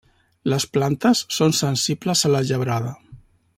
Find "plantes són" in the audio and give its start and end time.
0.77-1.53